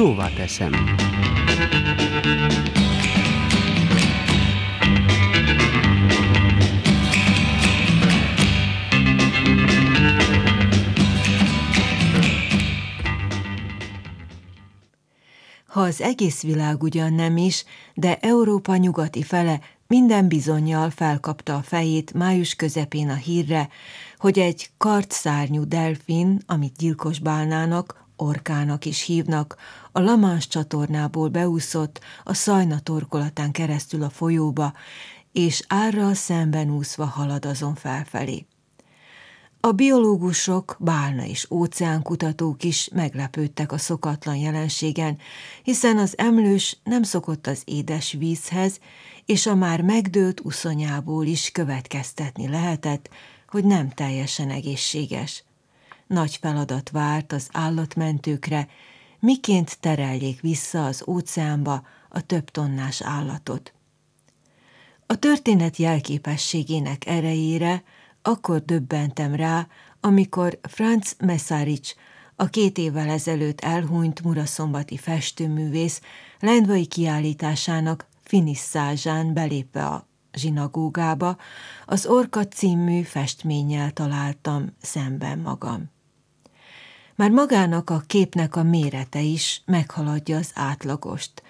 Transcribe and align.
Szóvá 0.00 0.28
teszem. 0.28 0.72
Ha 15.66 15.80
az 15.80 16.00
egész 16.00 16.42
világ 16.42 16.82
ugyan 16.82 17.12
nem 17.12 17.36
is, 17.36 17.64
de 17.94 18.18
Európa 18.20 18.76
nyugati 18.76 19.22
fele 19.22 19.60
minden 19.86 20.28
bizonyal 20.28 20.90
felkapta 20.90 21.54
a 21.54 21.62
fejét 21.62 22.12
május 22.14 22.54
közepén 22.54 23.08
a 23.08 23.14
hírre, 23.14 23.68
hogy 24.18 24.38
egy 24.38 24.70
kartszárnyú 24.78 25.68
delfin, 25.68 26.40
amit 26.46 26.76
gyilkos 26.76 27.18
bálnának, 27.18 27.99
orkának 28.20 28.84
is 28.84 29.02
hívnak, 29.02 29.56
a 29.92 30.00
Lamans 30.00 30.48
csatornából 30.48 31.28
beúszott 31.28 32.00
a 32.24 32.34
szajna 32.34 32.80
torkolatán 32.80 33.50
keresztül 33.50 34.02
a 34.02 34.10
folyóba, 34.10 34.72
és 35.32 35.64
árral 35.68 36.14
szemben 36.14 36.70
úszva 36.70 37.04
halad 37.04 37.44
azon 37.44 37.74
felfelé. 37.74 38.46
A 39.62 39.72
biológusok, 39.72 40.76
bálna 40.78 41.24
és 41.24 41.50
óceánkutatók 41.50 42.64
is 42.64 42.88
meglepődtek 42.92 43.72
a 43.72 43.78
szokatlan 43.78 44.36
jelenségen, 44.36 45.18
hiszen 45.62 45.98
az 45.98 46.18
emlős 46.18 46.78
nem 46.84 47.02
szokott 47.02 47.46
az 47.46 47.62
édes 47.64 48.12
vízhez, 48.12 48.78
és 49.26 49.46
a 49.46 49.54
már 49.54 49.80
megdőlt 49.82 50.40
uszonyából 50.40 51.26
is 51.26 51.50
következtetni 51.50 52.48
lehetett, 52.48 53.08
hogy 53.48 53.64
nem 53.64 53.88
teljesen 53.88 54.50
egészséges. 54.50 55.44
Nagy 56.10 56.36
feladat 56.36 56.90
várt 56.90 57.32
az 57.32 57.48
állatmentőkre, 57.52 58.68
miként 59.18 59.80
tereljék 59.80 60.40
vissza 60.40 60.84
az 60.84 61.04
óceánba 61.06 61.82
a 62.08 62.20
több 62.20 62.50
tonnás 62.50 63.02
állatot. 63.02 63.72
A 65.06 65.16
történet 65.16 65.76
jelképességének 65.76 67.06
erejére 67.06 67.82
akkor 68.22 68.64
döbbentem 68.64 69.34
rá, 69.34 69.66
amikor 70.00 70.58
Franz 70.62 71.16
Mesaric, 71.18 71.94
a 72.36 72.46
két 72.46 72.78
évvel 72.78 73.08
ezelőtt 73.08 73.60
elhunyt 73.60 74.22
muraszombati 74.22 74.96
festőművész 74.96 76.00
lendvai 76.40 76.86
kiállításának 76.86 78.06
finisszázsán 78.22 79.34
belépve 79.34 79.86
a 79.86 80.06
zsinagógába, 80.32 81.36
az 81.86 82.06
Orka 82.06 82.46
című 82.46 83.02
festménnyel 83.02 83.90
találtam 83.90 84.76
szemben 84.80 85.38
magam. 85.38 85.90
Már 87.20 87.30
magának 87.30 87.90
a 87.90 88.02
képnek 88.06 88.56
a 88.56 88.62
mérete 88.62 89.20
is 89.20 89.62
meghaladja 89.64 90.36
az 90.36 90.50
átlagost, 90.54 91.42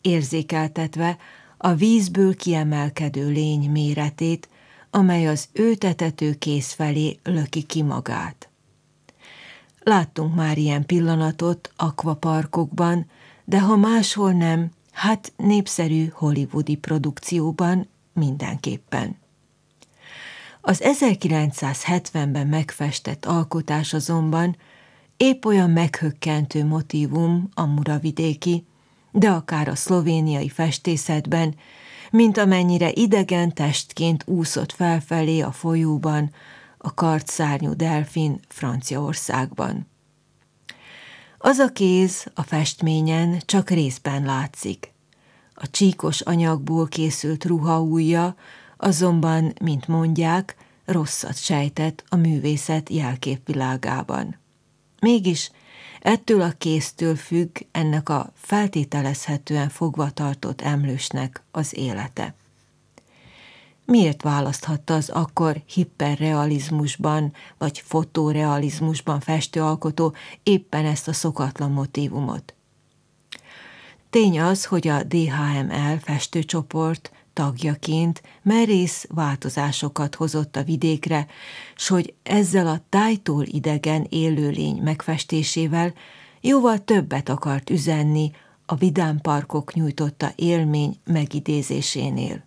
érzékeltetve 0.00 1.16
a 1.56 1.74
vízből 1.74 2.36
kiemelkedő 2.36 3.28
lény 3.28 3.70
méretét, 3.70 4.48
amely 4.90 5.28
az 5.28 5.48
ő 5.52 5.74
tetető 5.74 6.34
kész 6.34 6.72
felé 6.72 7.18
löki 7.22 7.62
ki 7.62 7.82
magát. 7.82 8.48
Láttunk 9.80 10.34
már 10.34 10.58
ilyen 10.58 10.86
pillanatot 10.86 11.72
akvaparkokban, 11.76 13.06
de 13.44 13.60
ha 13.60 13.76
máshol 13.76 14.32
nem, 14.32 14.70
hát 14.92 15.32
népszerű 15.36 16.08
hollywoodi 16.12 16.76
produkcióban 16.76 17.88
mindenképpen. 18.12 19.16
Az 20.60 20.80
1970-ben 20.84 22.46
megfestett 22.46 23.24
alkotás 23.24 23.94
azonban 23.94 24.56
épp 25.16 25.44
olyan 25.44 25.70
meghökkentő 25.70 26.64
motívum 26.64 27.48
a 27.54 27.64
muravidéki, 27.64 28.66
de 29.10 29.30
akár 29.30 29.68
a 29.68 29.74
szlovéniai 29.74 30.48
festészetben, 30.48 31.54
mint 32.10 32.38
amennyire 32.38 32.90
idegen 32.92 33.54
testként 33.54 34.22
úszott 34.26 34.72
felfelé 34.72 35.40
a 35.40 35.52
folyóban 35.52 36.30
a 36.78 36.94
kartszárnyú 36.94 37.76
delfin 37.76 38.40
Franciaországban. 38.48 39.86
Az 41.38 41.58
a 41.58 41.68
kéz 41.68 42.26
a 42.34 42.42
festményen 42.42 43.38
csak 43.44 43.70
részben 43.70 44.24
látszik. 44.24 44.92
A 45.54 45.70
csíkos 45.70 46.20
anyagból 46.20 46.86
készült 46.86 47.44
ruhaújja 47.44 48.34
azonban, 48.76 49.52
mint 49.62 49.88
mondják, 49.88 50.56
rosszat 50.84 51.36
sejtett 51.36 52.04
a 52.08 52.16
művészet 52.16 52.88
jelképvilágában. 52.88 54.42
Mégis 55.04 55.50
ettől 56.00 56.40
a 56.40 56.50
kéztől 56.58 57.16
függ 57.16 57.56
ennek 57.70 58.08
a 58.08 58.32
feltételezhetően 58.34 59.68
fogva 59.68 60.10
tartott 60.10 60.60
emlősnek 60.60 61.42
az 61.50 61.76
élete. 61.76 62.34
Miért 63.84 64.22
választhatta 64.22 64.94
az 64.94 65.08
akkor 65.08 65.62
hiperrealizmusban 65.66 67.32
vagy 67.58 67.78
fotorealizmusban 67.84 69.20
festőalkotó 69.20 70.14
éppen 70.42 70.84
ezt 70.84 71.08
a 71.08 71.12
szokatlan 71.12 71.70
motívumot? 71.70 72.54
Tény 74.10 74.40
az, 74.40 74.64
hogy 74.64 74.88
a 74.88 75.02
DHML 75.02 75.98
festőcsoport 76.00 77.12
tagjaként 77.34 78.22
merész 78.42 79.06
változásokat 79.08 80.14
hozott 80.14 80.56
a 80.56 80.62
vidékre, 80.62 81.26
s 81.74 81.88
hogy 81.88 82.14
ezzel 82.22 82.66
a 82.66 82.80
tájtól 82.88 83.44
idegen 83.46 84.06
élőlény 84.08 84.76
megfestésével 84.76 85.94
jóval 86.40 86.84
többet 86.84 87.28
akart 87.28 87.70
üzenni 87.70 88.30
a 88.66 88.74
vidám 88.74 89.20
parkok 89.20 89.74
nyújtotta 89.74 90.32
élmény 90.36 90.96
megidézésénél. 91.04 92.44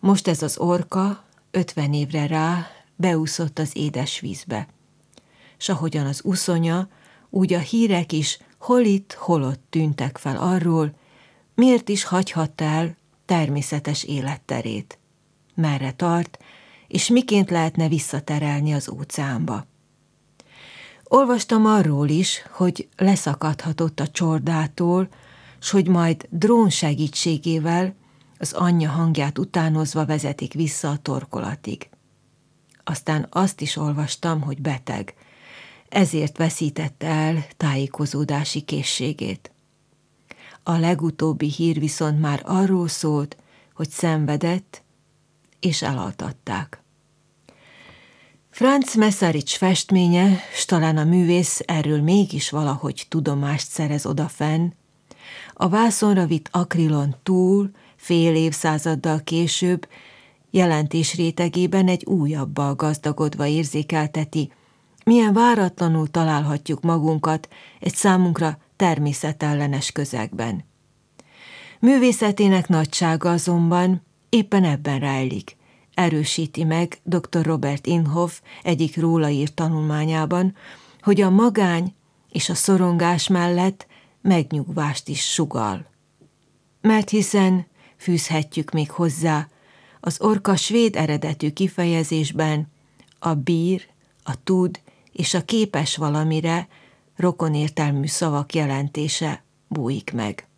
Most 0.00 0.28
ez 0.28 0.42
az 0.42 0.58
orka 0.58 1.24
ötven 1.50 1.92
évre 1.92 2.26
rá 2.26 2.66
beúszott 2.96 3.58
az 3.58 3.76
édes 3.76 4.20
vízbe, 4.20 4.68
s 5.56 5.68
ahogyan 5.68 6.06
az 6.06 6.20
uszonya, 6.24 6.88
úgy 7.30 7.52
a 7.52 7.58
hírek 7.58 8.12
is 8.12 8.38
hol 8.58 8.80
itt, 8.80 9.12
holott 9.12 9.62
tűntek 9.70 10.18
fel 10.18 10.36
arról, 10.36 10.94
miért 11.54 11.88
is 11.88 12.04
hagyhatta 12.04 12.64
el 12.64 12.96
természetes 13.24 14.04
életterét, 14.04 14.98
merre 15.54 15.92
tart, 15.92 16.38
és 16.88 17.08
miként 17.08 17.50
lehetne 17.50 17.88
visszaterelni 17.88 18.72
az 18.74 18.88
óceánba. 18.88 19.66
Olvastam 21.04 21.66
arról 21.66 22.08
is, 22.08 22.42
hogy 22.50 22.88
leszakadhatott 22.96 24.00
a 24.00 24.08
csordától, 24.08 25.08
s 25.58 25.70
hogy 25.70 25.88
majd 25.88 26.26
drón 26.30 26.70
segítségével 26.70 27.94
az 28.38 28.52
anyja 28.52 28.90
hangját 28.90 29.38
utánozva 29.38 30.06
vezetik 30.06 30.52
vissza 30.52 30.90
a 30.90 30.96
torkolatig. 30.96 31.88
Aztán 32.84 33.26
azt 33.30 33.60
is 33.60 33.76
olvastam, 33.76 34.40
hogy 34.40 34.60
beteg, 34.60 35.14
ezért 35.88 36.36
veszítette 36.36 37.06
el 37.06 37.46
tájékozódási 37.56 38.60
készségét. 38.60 39.53
A 40.66 40.72
legutóbbi 40.72 41.48
hír 41.48 41.78
viszont 41.78 42.20
már 42.20 42.42
arról 42.44 42.88
szólt, 42.88 43.36
hogy 43.74 43.90
szenvedett, 43.90 44.82
és 45.60 45.82
elaltatták. 45.82 46.82
Franz 48.50 48.94
Mesarics 48.94 49.56
festménye, 49.56 50.38
s 50.54 50.64
talán 50.64 50.96
a 50.96 51.04
művész 51.04 51.60
erről 51.64 52.02
mégis 52.02 52.50
valahogy 52.50 53.06
tudomást 53.08 53.68
szerez 53.68 54.06
odafenn, 54.06 54.72
a 55.52 55.68
vászonra 55.68 56.26
vitt 56.26 56.48
akrilon 56.50 57.14
túl, 57.22 57.70
fél 57.96 58.34
évszázaddal 58.34 59.20
később, 59.24 59.88
jelentés 60.50 61.14
rétegében 61.14 61.88
egy 61.88 62.04
újabbal 62.04 62.74
gazdagodva 62.74 63.46
érzékelteti, 63.46 64.52
milyen 65.04 65.32
váratlanul 65.32 66.10
találhatjuk 66.10 66.80
magunkat 66.80 67.48
egy 67.80 67.94
számunkra 67.94 68.58
természetellenes 68.84 69.92
közegben. 69.92 70.64
Művészetének 71.80 72.68
nagysága 72.68 73.30
azonban 73.30 74.02
éppen 74.28 74.64
ebben 74.64 74.98
rejlik, 74.98 75.56
erősíti 75.94 76.64
meg 76.64 76.98
dr. 77.02 77.42
Robert 77.42 77.86
Inhoff 77.86 78.40
egyik 78.62 78.96
róla 78.96 79.28
írt 79.28 79.54
tanulmányában, 79.54 80.56
hogy 81.00 81.20
a 81.20 81.30
magány 81.30 81.94
és 82.30 82.48
a 82.48 82.54
szorongás 82.54 83.28
mellett 83.28 83.86
megnyugvást 84.20 85.08
is 85.08 85.32
sugal. 85.32 85.86
Mert 86.80 87.10
hiszen, 87.10 87.66
fűzhetjük 87.96 88.70
még 88.70 88.90
hozzá, 88.90 89.48
az 90.00 90.20
orka 90.20 90.56
svéd 90.56 90.96
eredetű 90.96 91.50
kifejezésben 91.50 92.72
a 93.18 93.34
bír, 93.34 93.86
a 94.22 94.42
tud 94.42 94.80
és 95.12 95.34
a 95.34 95.44
képes 95.44 95.96
valamire 95.96 96.68
rokonértelmű 97.16 98.06
szavak 98.06 98.54
jelentése 98.54 99.44
bújik 99.68 100.12
meg. 100.12 100.48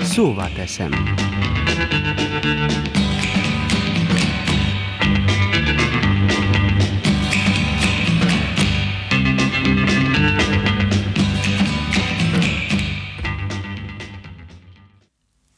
Szóval 0.00 0.52
teszem. 0.52 0.90